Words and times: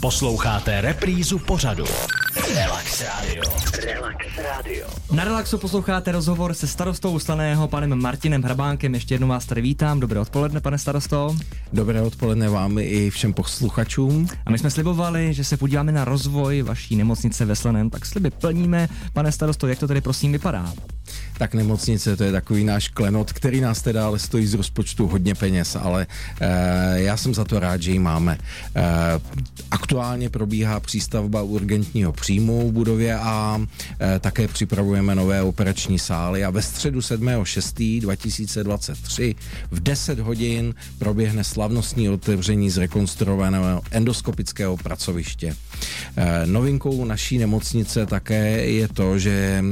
Posloucháte 0.00 0.80
reprízu 0.80 1.38
pořadu. 1.38 1.84
Relax 2.54 3.04
Radio. 3.04 3.42
Relax 3.84 4.26
Radio. 4.38 4.86
Na 5.12 5.24
Relaxu 5.24 5.58
posloucháte 5.58 6.12
rozhovor 6.12 6.54
se 6.54 6.66
starostou 6.66 7.18
Slaného 7.18 7.68
panem 7.68 8.02
Martinem 8.02 8.42
Hrabánkem. 8.42 8.94
Ještě 8.94 9.14
jednou 9.14 9.28
vás 9.28 9.46
tady 9.46 9.60
vítám. 9.60 10.00
Dobré 10.00 10.20
odpoledne, 10.20 10.60
pane 10.60 10.78
starosto. 10.78 11.36
Dobré 11.72 12.02
odpoledne 12.02 12.48
vám 12.48 12.78
i 12.78 13.10
všem 13.10 13.32
posluchačům. 13.32 14.28
A 14.46 14.50
my 14.50 14.58
jsme 14.58 14.70
slibovali, 14.70 15.34
že 15.34 15.44
se 15.44 15.56
podíváme 15.56 15.92
na 15.92 16.04
rozvoj 16.04 16.62
vaší 16.62 16.96
nemocnice 16.96 17.44
ve 17.44 17.56
Slaném, 17.56 17.90
tak 17.90 18.06
sliby 18.06 18.30
plníme. 18.30 18.88
Pane 19.12 19.32
starosto, 19.32 19.66
jak 19.66 19.78
to 19.78 19.88
tady 19.88 20.00
prosím 20.00 20.32
vypadá? 20.32 20.72
Tak 21.38 21.54
nemocnice, 21.54 22.16
to 22.16 22.24
je 22.24 22.32
takový 22.32 22.64
náš 22.64 22.88
klenot, 22.88 23.32
který 23.32 23.60
nás 23.60 23.82
teda 23.82 24.06
ale 24.06 24.18
stojí 24.18 24.46
z 24.46 24.54
rozpočtu 24.54 25.06
hodně 25.06 25.34
peněz, 25.34 25.76
ale 25.80 26.06
e, 26.40 27.00
já 27.00 27.16
jsem 27.16 27.34
za 27.34 27.44
to 27.44 27.60
rád, 27.60 27.82
že 27.82 27.90
ji 27.90 27.98
máme. 27.98 28.38
E, 28.76 28.82
aktuálně 29.70 30.30
probíhá 30.30 30.80
přístavba 30.80 31.42
urgentního 31.42 32.12
příjmu 32.12 32.68
v 32.68 32.72
budově 32.72 33.18
a 33.18 33.62
e, 34.00 34.18
také 34.18 34.48
připravujeme 34.48 35.14
nové 35.14 35.42
operační 35.42 35.98
sály 35.98 36.44
a 36.44 36.50
ve 36.50 36.62
středu 36.62 37.00
7.6.2023 37.00 39.36
v 39.70 39.80
10 39.80 40.18
hodin 40.18 40.74
proběhne 40.98 41.44
slavnostní 41.44 42.08
otevření 42.08 42.70
zrekonstruovaného 42.70 43.82
endoskopického 43.90 44.76
pracoviště. 44.76 45.56
E, 46.16 46.46
novinkou 46.46 47.04
naší 47.04 47.38
nemocnice 47.38 48.06
také 48.06 48.66
je 48.66 48.88
to, 48.88 49.18
že 49.18 49.64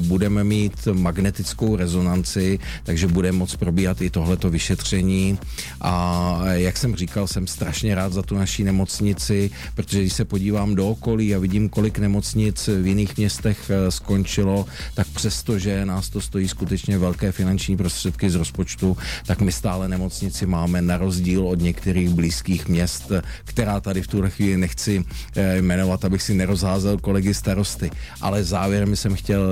budeme 0.00 0.44
mít 0.44 0.88
magnetickou 1.10 1.76
rezonanci, 1.76 2.58
takže 2.82 3.06
bude 3.06 3.32
moc 3.32 3.56
probíhat 3.56 4.02
i 4.02 4.10
tohleto 4.10 4.50
vyšetření 4.50 5.38
a 5.80 6.38
jak 6.52 6.76
jsem 6.76 6.96
říkal, 6.96 7.26
jsem 7.26 7.46
strašně 7.46 7.94
rád 7.94 8.12
za 8.12 8.22
tu 8.22 8.34
naší 8.34 8.64
nemocnici, 8.64 9.50
protože 9.74 10.00
když 10.00 10.12
se 10.12 10.24
podívám 10.24 10.74
do 10.74 10.88
okolí 10.88 11.34
a 11.34 11.38
vidím, 11.38 11.68
kolik 11.68 11.98
nemocnic 11.98 12.68
v 12.68 12.86
jiných 12.86 13.16
městech 13.16 13.58
eh, 13.70 13.90
skončilo, 13.90 14.66
tak 14.94 15.06
přesto, 15.06 15.58
že 15.58 15.86
nás 15.86 16.08
to 16.08 16.20
stojí 16.20 16.48
skutečně 16.48 16.98
velké 16.98 17.32
finanční 17.32 17.76
prostředky 17.76 18.30
z 18.30 18.34
rozpočtu, 18.34 18.96
tak 19.26 19.40
my 19.40 19.52
stále 19.52 19.88
nemocnici 19.88 20.46
máme 20.46 20.82
na 20.82 20.98
rozdíl 20.98 21.42
od 21.42 21.58
některých 21.58 22.08
blízkých 22.08 22.68
měst, 22.68 23.12
která 23.44 23.80
tady 23.80 24.02
v 24.02 24.06
tuhle 24.06 24.30
chvíli 24.30 24.56
nechci 24.56 25.02
eh, 25.02 25.58
jmenovat, 25.58 26.04
abych 26.04 26.22
si 26.22 26.34
nerozházel 26.34 26.98
kolegy 26.98 27.34
starosty. 27.34 27.90
Ale 28.20 28.44
závěrem 28.44 28.96
jsem 28.96 29.14
chtěl 29.14 29.42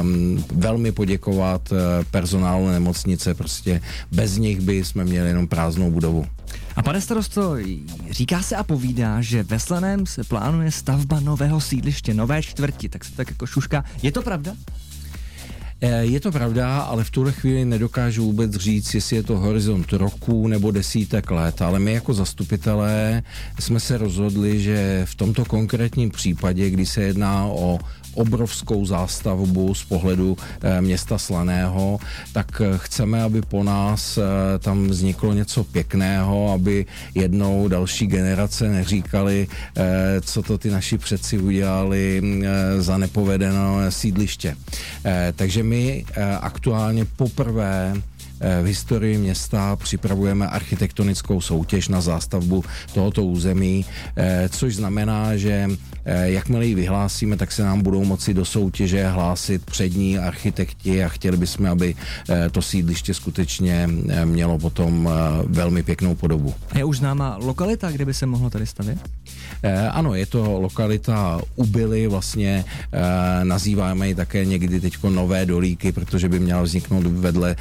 um, 0.00 0.44
velmi 0.88 0.92
poděkovat 0.96 1.72
eh, 1.72 2.04
personálu 2.10 2.68
nemocnice, 2.68 3.34
prostě 3.34 3.80
bez 4.12 4.36
nich 4.36 4.60
by 4.60 4.84
jsme 4.84 5.04
měli 5.04 5.28
jenom 5.28 5.46
prázdnou 5.46 5.90
budovu. 5.90 6.26
A 6.76 6.82
pane 6.82 7.00
starosto, 7.00 7.56
říká 8.10 8.42
se 8.42 8.56
a 8.56 8.62
povídá, 8.62 9.20
že 9.20 9.42
ve 9.42 9.58
Slaném 9.58 10.06
se 10.06 10.24
plánuje 10.24 10.70
stavba 10.70 11.20
nového 11.20 11.60
sídliště, 11.60 12.14
nové 12.14 12.42
čtvrti, 12.42 12.88
tak 12.88 13.04
se 13.04 13.12
tak 13.12 13.30
jako 13.30 13.46
šuška. 13.46 13.84
Je 14.02 14.12
to 14.12 14.22
pravda? 14.22 14.54
Eh, 15.80 16.04
je 16.04 16.20
to 16.20 16.32
pravda, 16.32 16.80
ale 16.80 17.04
v 17.04 17.10
tuhle 17.10 17.32
chvíli 17.32 17.64
nedokážu 17.64 18.24
vůbec 18.24 18.52
říct, 18.54 18.94
jestli 18.94 19.16
je 19.16 19.22
to 19.22 19.38
horizont 19.38 19.92
roku 19.92 20.48
nebo 20.48 20.70
desítek 20.70 21.30
let, 21.30 21.62
ale 21.62 21.78
my 21.78 21.92
jako 21.92 22.14
zastupitelé 22.14 23.22
jsme 23.60 23.80
se 23.80 23.98
rozhodli, 23.98 24.60
že 24.60 25.02
v 25.04 25.14
tomto 25.14 25.44
konkrétním 25.44 26.10
případě, 26.10 26.70
kdy 26.70 26.86
se 26.86 27.02
jedná 27.02 27.46
o 27.46 27.78
obrovskou 28.18 28.86
zástavbu 28.86 29.74
z 29.74 29.84
pohledu 29.84 30.36
eh, 30.62 30.80
města 30.80 31.18
Slaného, 31.18 31.98
tak 32.32 32.62
eh, 32.64 32.78
chceme, 32.78 33.22
aby 33.22 33.42
po 33.42 33.62
nás 33.62 34.18
tam 34.58 34.86
vzniklo 34.88 35.32
něco 35.32 35.64
pěkného, 35.64 36.52
aby 36.52 36.86
jednou 37.14 37.68
další 37.68 38.06
generace 38.06 38.68
neříkali, 38.68 39.46
co 40.20 40.42
to 40.42 40.58
ty 40.58 40.70
naši 40.70 40.98
předci 40.98 41.38
udělali 41.38 42.22
za 42.78 42.98
nepovedené 42.98 43.90
sídliště. 43.90 44.56
Takže 45.36 45.62
my 45.62 46.04
eh, 46.10 46.36
aktuálně 46.36 47.04
poprvé 47.04 47.94
eh, 47.96 48.02
v 48.62 48.64
historii 48.64 49.18
města 49.18 49.76
připravujeme 49.76 50.48
architektonickou 50.48 51.40
soutěž 51.40 51.88
na 51.88 52.00
zástavbu 52.00 52.64
tohoto 52.94 53.24
území, 53.24 53.84
eh, 54.16 54.48
což 54.48 54.76
znamená, 54.76 55.36
že 55.36 55.68
jakmile 56.22 56.66
ji 56.66 56.74
vyhlásíme, 56.74 57.36
tak 57.36 57.52
se 57.52 57.62
nám 57.62 57.82
budou 57.82 58.04
moci 58.04 58.34
do 58.34 58.44
soutěže 58.44 59.08
hlásit 59.08 59.64
přední 59.64 60.18
architekti 60.18 61.04
a 61.04 61.08
chtěli 61.08 61.36
bychom, 61.36 61.66
aby 61.66 61.94
to 62.52 62.62
sídliště 62.62 63.14
skutečně 63.14 63.88
mělo 64.24 64.58
potom 64.58 65.10
velmi 65.44 65.82
pěknou 65.82 66.14
podobu. 66.14 66.54
Je 66.74 66.84
už 66.84 66.98
známa 66.98 67.36
lokalita, 67.40 67.90
kde 67.90 68.04
by 68.04 68.14
se 68.14 68.26
mohlo 68.26 68.50
tady 68.50 68.66
stavět? 68.66 68.98
Ano, 69.90 70.14
je 70.14 70.26
to 70.26 70.60
lokalita 70.60 71.40
Ubily, 71.56 72.06
vlastně 72.06 72.64
nazýváme 73.42 74.08
ji 74.08 74.14
také 74.14 74.44
někdy 74.44 74.80
teď 74.80 75.02
nové 75.02 75.46
dolíky, 75.46 75.92
protože 75.92 76.28
by 76.28 76.40
měla 76.40 76.62
vzniknout 76.62 77.06
vedle 77.06 77.56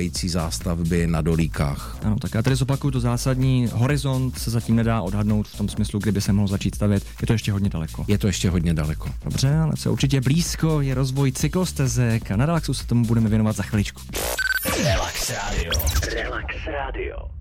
stávající 0.00 0.28
zástavby 0.28 1.06
na 1.06 1.20
dolíkách. 1.20 1.98
Ano, 2.04 2.16
tak 2.16 2.34
já 2.34 2.42
tady 2.42 2.56
zopakuju 2.56 2.90
to 2.90 3.00
zásadní. 3.00 3.68
Horizont 3.72 4.38
se 4.38 4.50
zatím 4.50 4.76
nedá 4.76 5.00
odhadnout 5.02 5.48
v 5.48 5.56
tom 5.56 5.68
smyslu, 5.68 5.98
kdyby 5.98 6.20
se 6.20 6.32
mohl 6.32 6.48
začít 6.48 6.74
stavět. 6.74 7.02
Je 7.20 7.26
to 7.26 7.32
ještě 7.32 7.52
hodně 7.52 7.68
daleko. 7.70 8.04
Je 8.08 8.18
to 8.18 8.26
ještě 8.26 8.50
hodně 8.50 8.74
daleko. 8.74 9.08
Dobře, 9.24 9.56
ale 9.56 9.72
co 9.76 9.92
určitě 9.92 10.20
blízko 10.20 10.80
je 10.80 10.94
rozvoj 10.94 11.32
cyklostezek 11.32 12.30
a 12.30 12.36
na 12.36 12.46
relaxu 12.46 12.74
se 12.74 12.86
tomu 12.86 13.04
budeme 13.04 13.28
věnovat 13.28 13.56
za 13.56 13.62
chviličku. 13.62 14.00
Relax 14.84 15.30
Radio. 15.30 15.72
Relax 16.14 16.46
Radio. 16.66 17.39